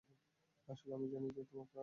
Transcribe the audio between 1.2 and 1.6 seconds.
যে